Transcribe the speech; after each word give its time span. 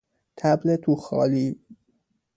طبل 0.35 0.75
توخالی 0.75 1.59